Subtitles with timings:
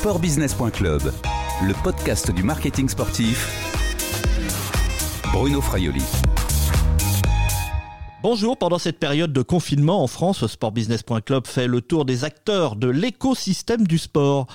[0.00, 1.02] Sportbusiness.club,
[1.62, 3.46] le podcast du marketing sportif.
[5.30, 6.02] Bruno Fraioli.
[8.22, 12.88] Bonjour, pendant cette période de confinement en France, Sportbusiness.club fait le tour des acteurs de
[12.88, 14.46] l'écosystème du sport.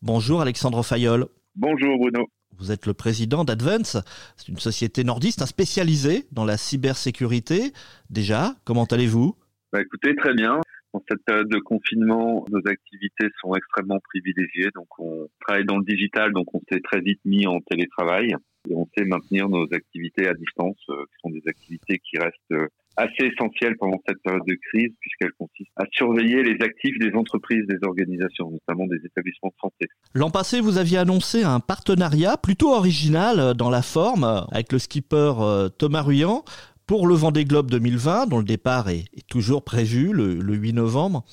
[0.00, 1.26] Bonjour Alexandre Fayol.
[1.54, 2.26] Bonjour Bruno.
[2.56, 3.98] Vous êtes le président d'Advance,
[4.38, 7.74] c'est une société nordiste spécialisée dans la cybersécurité.
[8.08, 9.36] Déjà, comment allez-vous?
[9.70, 10.60] Bah Écoutez, très bien.
[10.94, 14.70] Dans cette période de confinement, nos activités sont extrêmement privilégiées.
[14.76, 18.36] Donc, on travaille dans le digital, donc on s'est très vite mis en télétravail
[18.70, 22.52] et on sait maintenir nos activités à distance, euh, qui sont des activités qui restent
[22.52, 27.12] euh, assez essentielles pendant cette période de crise, puisqu'elles consistent à surveiller les actifs des
[27.14, 29.86] entreprises, des organisations, notamment des établissements de santé.
[30.14, 35.32] L'an passé, vous aviez annoncé un partenariat plutôt original dans la forme avec le skipper
[35.40, 36.44] euh, Thomas Ruyant
[36.86, 41.24] pour le Vendée Globe 2020, dont le départ est, toujours prévu le, 8 novembre.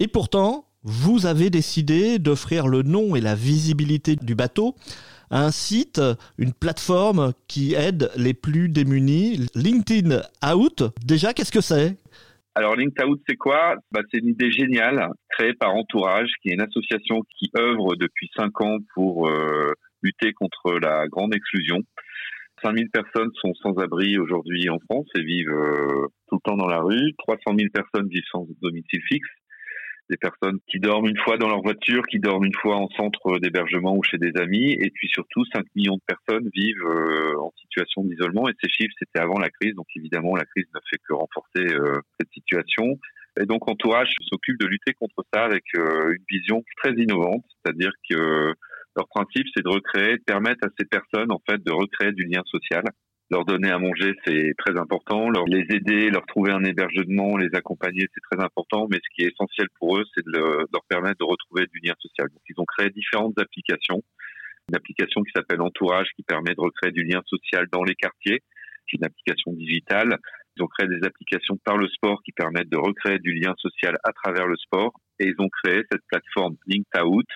[0.00, 4.74] Et pourtant, vous avez décidé d'offrir le nom et la visibilité du bateau
[5.30, 6.00] à un site,
[6.38, 10.84] une plateforme qui aide les plus démunis, LinkedIn Out.
[11.04, 11.96] Déjà, qu'est-ce que c'est?
[12.54, 13.74] Alors LinkedIn Out, c'est quoi?
[13.90, 18.30] Bah, C'est une idée géniale créée par Entourage, qui est une association qui œuvre depuis
[18.36, 21.78] cinq ans pour euh, lutter contre la grande exclusion.
[22.64, 26.66] 5000 personnes sont sans abri aujourd'hui en France et vivent euh, tout le temps dans
[26.66, 27.12] la rue.
[27.18, 29.28] 300 000 personnes vivent sans domicile fixe.
[30.10, 33.38] Des personnes qui dorment une fois dans leur voiture, qui dorment une fois en centre
[33.38, 34.72] d'hébergement ou chez des amis.
[34.72, 38.48] Et puis surtout, 5 millions de personnes vivent euh, en situation d'isolement.
[38.48, 39.74] Et ces chiffres, c'était avant la crise.
[39.74, 42.98] Donc évidemment, la crise ne fait que renforcer euh, cette situation.
[43.40, 47.44] Et donc Entourage s'occupe de lutter contre ça avec une vision très innovante.
[47.64, 48.54] C'est-à-dire que
[48.96, 52.24] leur principe, c'est de recréer, de permettre à ces personnes, en fait, de recréer du
[52.24, 52.84] lien social.
[53.30, 55.30] Leur donner à manger, c'est très important.
[55.30, 58.86] Leur, les aider, leur trouver un hébergement, les accompagner, c'est très important.
[58.90, 61.94] Mais ce qui est essentiel pour eux, c'est de, leur permettre de retrouver du lien
[61.98, 62.28] social.
[62.28, 64.02] Donc, ils ont créé différentes applications.
[64.68, 68.42] Une application qui s'appelle Entourage, qui permet de recréer du lien social dans les quartiers.
[68.86, 70.18] C'est une application digitale.
[70.56, 73.96] Ils ont créé des applications par le sport qui permettent de recréer du lien social
[74.04, 74.92] à travers le sport.
[75.18, 77.26] Et ils ont créé cette plateforme Linked Out,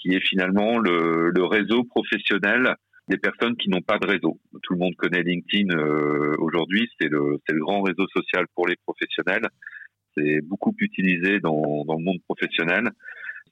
[0.00, 2.74] qui est finalement le, le, réseau professionnel
[3.08, 4.38] des personnes qui n'ont pas de réseau.
[4.62, 8.76] Tout le monde connaît LinkedIn euh, aujourd'hui, c'est le, le grand réseau social pour les
[8.76, 9.48] professionnels.
[10.16, 12.90] C'est beaucoup utilisé dans, dans le monde professionnel.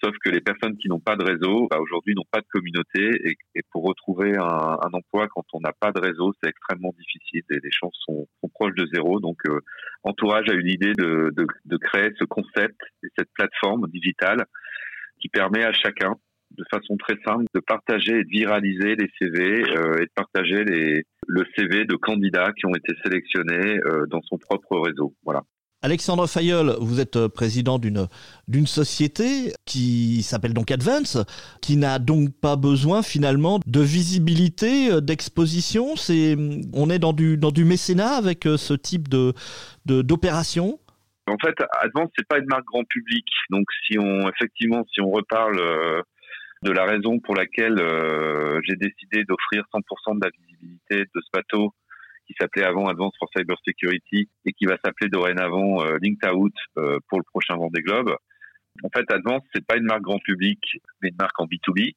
[0.03, 3.29] Sauf que les personnes qui n'ont pas de réseau, bah, aujourd'hui, n'ont pas de communauté.
[3.29, 6.93] Et, et pour retrouver un, un, emploi quand on n'a pas de réseau, c'est extrêmement
[6.99, 9.21] difficile et les chances sont, sont proches de zéro.
[9.21, 9.61] Donc, euh,
[10.03, 14.45] Entourage a eu l'idée de, de, de, créer ce concept et cette plateforme digitale
[15.19, 16.15] qui permet à chacun
[16.57, 20.65] de façon très simple de partager et de viraliser les CV euh, et de partager
[20.65, 25.15] les, le CV de candidats qui ont été sélectionnés euh, dans son propre réseau.
[25.25, 25.43] Voilà.
[25.83, 28.09] Alexandre Fayol, vous êtes euh, président d'une
[28.49, 31.19] d'une société qui s'appelle donc Advance,
[31.61, 35.95] qui n'a donc pas besoin finalement de visibilité, d'exposition.
[35.97, 36.37] C'est
[36.73, 39.35] on est dans du dans du mécénat avec ce type de
[39.85, 40.79] d'opération?
[41.29, 45.11] En fait, Advance c'est pas une marque grand public, donc si on effectivement si on
[45.11, 45.61] reparle
[46.63, 51.29] de la raison pour laquelle euh, j'ai décidé d'offrir 100% de la visibilité de ce
[51.33, 51.73] bateau
[52.27, 56.55] qui s'appelait avant Advance for Cyber Security et qui va s'appeler dorénavant euh, Linked Out
[56.79, 58.15] euh, pour le prochain Vendée Globe.
[58.83, 60.61] En fait, Advance, c'est pas une marque grand public,
[61.01, 61.95] mais une marque en B2B.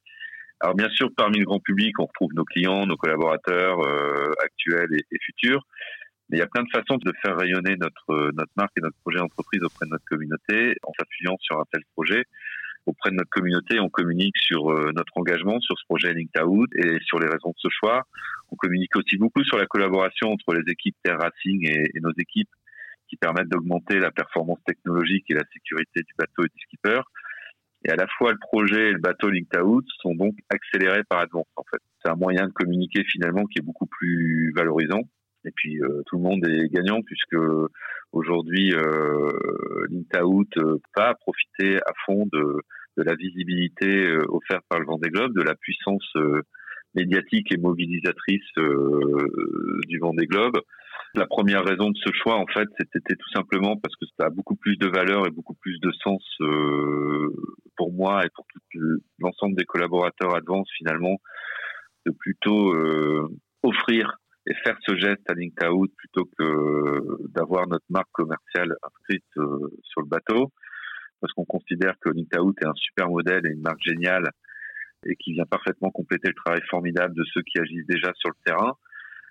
[0.61, 4.89] Alors bien sûr, parmi le grand public, on retrouve nos clients, nos collaborateurs euh, actuels
[4.93, 5.65] et, futurs,
[6.29, 8.97] mais il y a plein de façons de faire rayonner notre notre marque et notre
[9.01, 12.25] projet d'entreprise auprès de notre communauté en s'appuyant sur un tel projet
[12.89, 16.69] auprès de notre communauté, on communique sur euh, notre engagement sur ce projet Linked Out
[16.75, 18.03] et sur les raisons de ce choix.
[18.51, 22.49] On communique aussi beaucoup sur la collaboration entre les équipes Terre Racing et, nos équipes
[23.07, 27.01] qui permettent d'augmenter la performance technologique et la sécurité du bateau et du skipper.
[27.85, 31.19] Et à la fois, le projet et le bateau Linked Out sont donc accélérés par
[31.19, 31.81] Advance, en fait.
[32.03, 35.01] C'est un moyen de communiquer finalement qui est beaucoup plus valorisant.
[35.45, 37.37] Et puis, euh, tout le monde est gagnant puisque
[38.11, 39.31] aujourd'hui, euh,
[39.89, 42.61] Linked Out euh, va profiter à fond de,
[42.97, 46.41] de la visibilité euh, offerte par le Vendée Globe, de la puissance euh,
[46.95, 50.59] médiatique et mobilisatrice euh, du Vendée Globe.
[51.15, 54.29] La première raison de ce choix, en fait, c'était tout simplement parce que ça a
[54.29, 56.23] beaucoup plus de valeur et beaucoup plus de sens
[57.77, 58.79] pour moi et pour tout
[59.17, 61.19] l'ensemble des collaborateurs Advance, finalement,
[62.05, 62.75] de plutôt
[63.63, 65.57] offrir et faire ce geste à Linked
[65.97, 70.51] plutôt que d'avoir notre marque commerciale inscrite sur le bateau
[71.21, 74.29] parce qu'on considère que Out est un super modèle et une marque géniale
[75.05, 78.35] et qui vient parfaitement compléter le travail formidable de ceux qui agissent déjà sur le
[78.45, 78.73] terrain.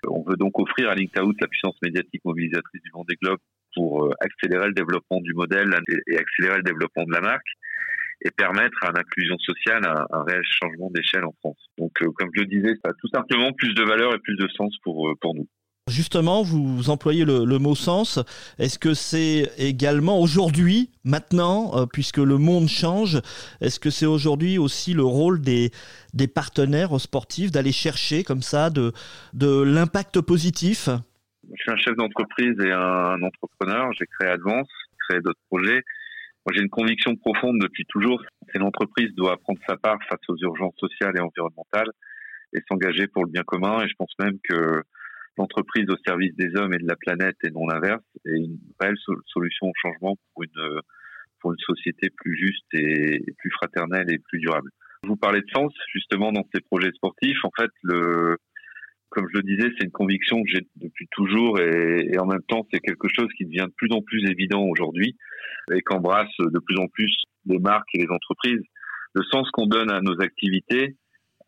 [0.06, 3.40] On veut donc offrir à Out la puissance médiatique mobilisatrice du Vendée Globe
[3.75, 5.69] pour euh, accélérer le développement du modèle
[6.06, 7.49] et accélérer le développement de la marque.
[8.25, 11.69] et permettre à l'inclusion sociale un, réel changement d'échelle en France.
[11.79, 14.49] Donc, comme je le disais, ça a tout simplement plus de valeur et plus de
[14.49, 15.46] sens pour, pour nous.
[15.88, 18.19] Justement, vous employez le, mot sens.
[18.58, 23.20] Est-ce que c'est également aujourd'hui, maintenant, euh, puisque le monde change,
[23.61, 25.70] est-ce que c'est aujourd'hui aussi le rôle des,
[26.14, 28.93] des partenaires sportifs d'aller chercher comme ça de,
[29.32, 30.88] de l'impact positif?
[31.50, 33.90] Je suis un chef d'entreprise et un, entrepreneur.
[33.99, 34.69] J'ai créé Advance,
[35.08, 35.82] créé d'autres projets.
[36.44, 38.23] Moi, j'ai une conviction profonde depuis toujours.
[38.52, 41.90] C'est l'entreprise doit prendre sa part face aux urgences sociales et environnementales
[42.55, 43.82] et s'engager pour le bien commun.
[43.82, 44.82] Et je pense même que
[45.38, 48.96] l'entreprise au service des hommes et de la planète et non l'inverse est une réelle
[49.26, 50.81] solution au changement pour une
[51.40, 54.70] pour une société plus juste et, plus fraternelle et plus durable.
[55.05, 57.38] Vous parlez de sens justement dans ces projets sportifs.
[57.44, 58.37] En fait, le
[59.11, 62.43] comme je le disais, c'est une conviction que j'ai depuis toujours et, et, en même
[62.43, 65.17] temps, c'est quelque chose qui devient de plus en plus évident aujourd'hui
[65.73, 67.14] et qu'embrasse de plus en plus
[67.46, 68.61] les marques et les entreprises.
[69.14, 70.96] Le sens qu'on donne à nos activités,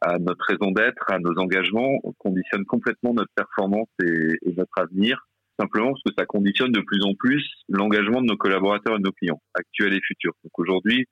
[0.01, 5.27] à notre raison d'être, à nos engagements, conditionne complètement notre performance et, notre avenir,
[5.59, 9.05] simplement parce que ça conditionne de plus en plus l'engagement de nos collaborateurs et de
[9.05, 10.35] nos clients, actuels et futurs.
[10.43, 11.07] Donc aujourd'hui,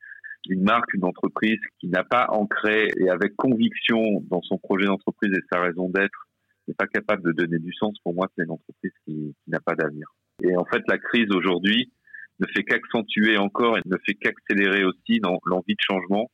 [0.49, 5.33] une marque, une entreprise qui n'a pas ancré et avec conviction dans son projet d'entreprise
[5.33, 6.27] et sa raison d'être,
[6.67, 9.61] n'est pas capable de donner du sens, pour moi, c'est une entreprise qui, qui n'a
[9.61, 10.07] pas d'avenir.
[10.43, 11.93] Et en fait, la crise aujourd'hui
[12.41, 16.31] ne fait qu'accentuer encore et ne fait qu'accélérer aussi dans l'envie de changement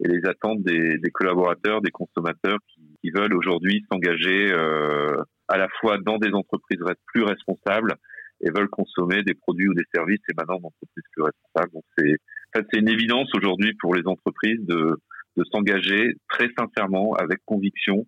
[0.00, 5.56] et les attentes des, des collaborateurs, des consommateurs qui, qui veulent aujourd'hui s'engager euh, à
[5.56, 7.94] la fois dans des entreprises plus responsables
[8.40, 11.72] et veulent consommer des produits ou des services et maintenant d'entreprises plus responsables.
[11.72, 12.16] Donc c'est
[12.54, 14.96] en fait, c'est une évidence aujourd'hui pour les entreprises de,
[15.36, 18.06] de s'engager très sincèrement, avec conviction,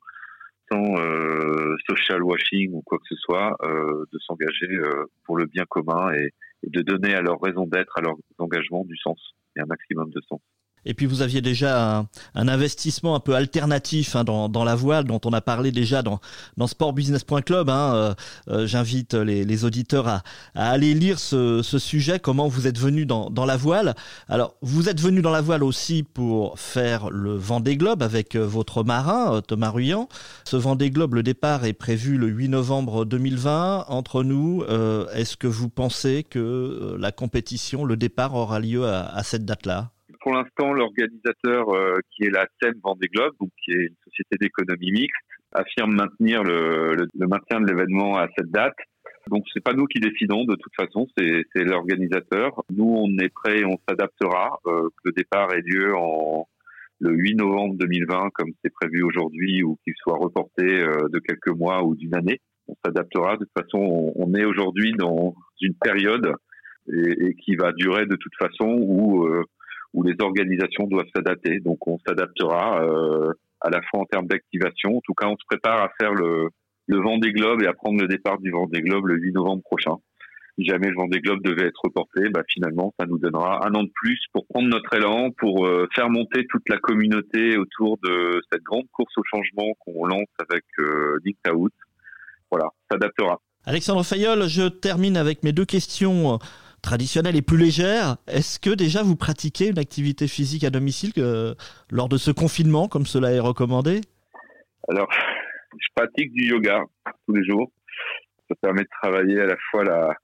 [0.70, 5.46] sans euh, social washing ou quoi que ce soit, euh, de s'engager euh, pour le
[5.46, 6.32] bien commun et,
[6.62, 10.10] et de donner à leur raison d'être, à leurs engagements du sens et un maximum
[10.10, 10.40] de sens.
[10.88, 15.04] Et puis vous aviez déjà un, investissement un peu alternatif hein, dans, dans, la voile
[15.04, 16.18] dont on a parlé déjà dans,
[16.56, 17.68] dans sportbusiness.club.
[17.68, 18.14] Hein, euh,
[18.48, 20.22] euh, J'invite les, les, auditeurs à,
[20.54, 23.94] à, aller lire ce, ce, sujet, comment vous êtes venu dans, dans, la voile.
[24.28, 28.46] Alors vous êtes venu dans la voile aussi pour faire le Vendée Globe avec euh,
[28.46, 30.08] votre marin Thomas Ruyant.
[30.44, 33.84] Ce Vendée Globe, le départ est prévu le 8 novembre 2020.
[33.88, 39.06] Entre nous, euh, est-ce que vous pensez que la compétition, le départ aura lieu à,
[39.06, 39.90] à cette date-là?
[40.28, 44.36] Pour l'instant, l'organisateur euh, qui est la SEM Vendée Globe, donc qui est une société
[44.38, 45.16] d'économie mixte,
[45.52, 48.76] affirme maintenir le, le, le maintien de l'événement à cette date.
[49.30, 52.62] Donc c'est pas nous qui décidons de toute façon, c'est l'organisateur.
[52.70, 54.58] Nous on est prêt, on s'adaptera.
[54.66, 56.46] Euh, que le départ ait lieu en
[57.00, 61.56] le 8 novembre 2020 comme c'est prévu aujourd'hui ou qu'il soit reporté euh, de quelques
[61.56, 62.40] mois ou d'une année.
[62.66, 63.38] On s'adaptera.
[63.38, 66.34] De toute façon, on, on est aujourd'hui dans une période
[66.92, 69.44] et, et, qui va durer de toute façon où euh,
[69.94, 71.60] où les organisations doivent s'adapter.
[71.60, 74.98] Donc on s'adaptera euh, à la fois en termes d'activation.
[74.98, 76.50] En tout cas, on se prépare à faire le,
[76.86, 79.96] le Vendée Globe et à prendre le départ du Vendée Globe le 8 novembre prochain.
[80.58, 83.84] Si jamais le Vendée Globe devait être reporté, bah, finalement, ça nous donnera un an
[83.84, 88.40] de plus pour prendre notre élan, pour euh, faire monter toute la communauté autour de
[88.50, 91.20] cette grande course au changement qu'on lance avec euh,
[91.52, 91.72] Out.
[92.50, 93.40] Voilà, s'adaptera.
[93.66, 96.40] Alexandre Fayol, je termine avec mes deux questions
[96.82, 98.16] traditionnelle et plus légère.
[98.26, 101.12] Est-ce que déjà vous pratiquez une activité physique à domicile
[101.90, 104.00] lors de ce confinement, comme cela est recommandé?
[104.88, 105.08] Alors,
[105.76, 106.82] je pratique du yoga
[107.26, 107.70] tous les jours.
[108.48, 110.16] Ça permet de travailler à la fois la,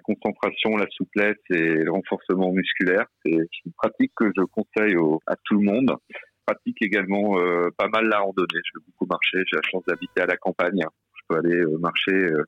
[0.00, 3.06] concentration, la souplesse et le renforcement musculaire.
[3.24, 3.32] C'est
[3.64, 4.94] une pratique que je conseille
[5.26, 5.96] à tout le monde.
[6.10, 8.60] Je pratique également euh, pas mal la randonnée.
[8.64, 9.38] Je vais beaucoup marcher.
[9.50, 10.82] J'ai la chance d'habiter à la campagne.
[11.14, 12.44] Je peux aller euh, marcher euh,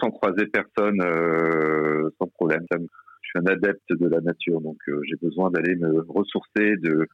[0.00, 2.64] sans croiser personne, euh, sans problème.
[2.70, 7.06] Je suis un adepte de la nature, donc euh, j'ai besoin d'aller me ressourcer, de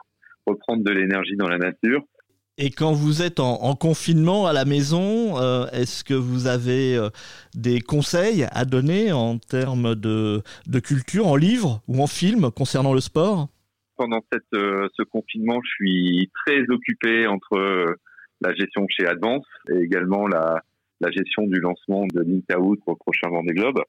[0.46, 2.02] reprendre de l'énergie dans la nature.
[2.58, 6.98] Et quand vous êtes en, en confinement à la maison, euh, est-ce que vous avez
[7.54, 12.92] des conseils à donner en termes de, de, culture, en livre ou en film concernant
[12.92, 13.48] le sport?
[13.96, 17.96] Pendant cette, ce confinement, je suis très occupé entre
[18.42, 20.62] la gestion chez Advance et également la,
[21.02, 23.80] la gestion du lancement de Link Out pour le prochain Vendée Globe.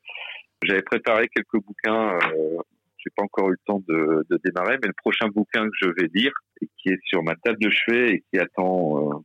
[0.63, 2.57] J'avais préparé quelques bouquins, euh,
[2.97, 6.09] j'ai pas encore eu le temps de, démarrer, mais le prochain bouquin que je vais
[6.13, 9.15] lire et qui est sur ma table de chevet et qui attend, euh,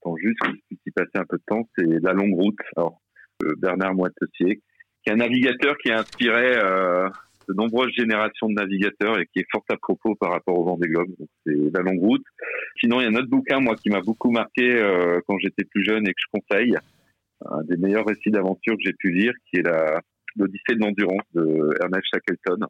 [0.00, 2.58] attend juste qu'il puisse y passer un peu de temps, c'est La Longue Route.
[2.76, 3.00] Alors,
[3.44, 4.62] euh, Bernard Moitessier,
[5.02, 7.08] qui est un navigateur qui a inspiré euh,
[7.48, 10.88] de nombreuses générations de navigateurs et qui est fort à propos par rapport au Vendée
[10.88, 11.10] Globe.
[11.44, 12.24] C'est La Longue Route.
[12.80, 15.64] Sinon, il y a un autre bouquin, moi, qui m'a beaucoup marqué euh, quand j'étais
[15.64, 16.76] plus jeune et que je conseille
[17.44, 19.68] un des meilleurs récits d'aventure que j'ai pu lire, qui est
[20.36, 22.66] l'Odyssée de l'endurance de Ernest Shackleton,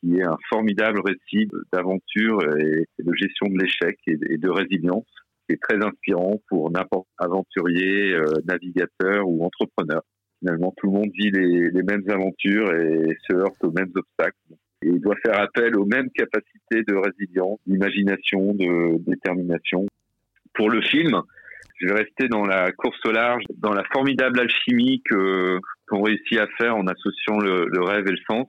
[0.00, 5.06] qui est un formidable récit d'aventure et de gestion de l'échec et de résilience
[5.46, 10.02] qui est très inspirant pour n'importe aventurier, euh, navigateur ou entrepreneur.
[10.40, 14.36] Finalement, tout le monde vit les, les mêmes aventures et se heurte aux mêmes obstacles.
[14.82, 19.86] Et il doit faire appel aux mêmes capacités de résilience, d'imagination, de détermination.
[20.54, 21.22] Pour le film,
[21.80, 26.46] je vais rester dans la course au large, dans la formidable alchimie qu'on réussit à
[26.58, 28.46] faire en associant le, le rêve et le sens.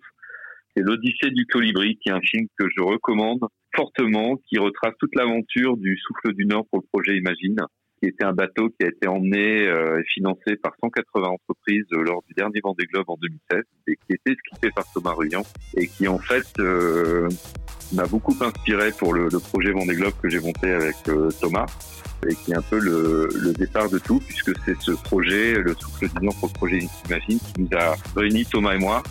[0.76, 3.40] C'est l'Odyssée du colibri, qui est un film que je recommande
[3.76, 7.58] fortement, qui retrace toute l'aventure du Souffle du Nord pour le projet Imagine,
[8.06, 12.04] qui était un bateau qui a été emmené euh, et financé par 180 entreprises euh,
[12.04, 15.44] lors du dernier Vendée Globe en 2016 et qui était skippé par Thomas Ruyant
[15.76, 17.28] et qui en fait euh,
[17.94, 20.96] m'a beaucoup inspiré pour le, projet Vendée Globe que j'ai monté avec
[21.40, 21.66] Thomas
[22.30, 26.08] et qui est un peu le, départ de tout puisque c'est ce projet, le Souffle
[26.22, 29.02] Nord pour le projet Imagine, qui nous a réunis Thomas et moi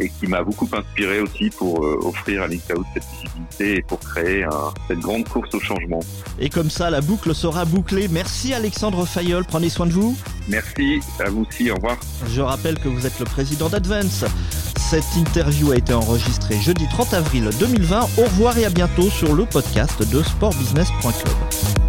[0.00, 4.00] et qui m'a beaucoup inspiré aussi pour euh, offrir à l'INCAO cette visibilité et pour
[4.00, 6.00] créer un, cette grande course au changement.
[6.38, 8.08] Et comme ça, la boucle sera bouclée.
[8.08, 10.16] Merci Alexandre Fayol, prenez soin de vous.
[10.48, 11.96] Merci, à vous aussi, au revoir.
[12.32, 14.24] Je rappelle que vous êtes le président d'Advance.
[14.76, 18.00] Cette interview a été enregistrée jeudi 30 avril 2020.
[18.18, 21.85] Au revoir et à bientôt sur le podcast de sportbusiness.club.